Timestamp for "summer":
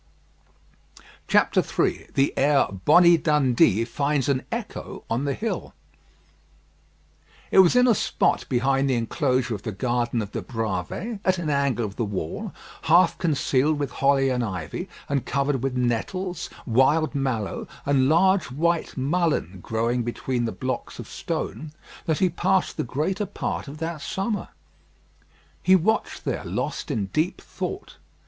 24.01-24.47